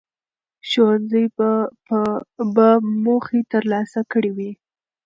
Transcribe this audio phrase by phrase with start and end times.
[0.69, 1.25] ښوونځي
[2.55, 2.69] به
[3.05, 4.51] موخې ترلاسه کړي وي.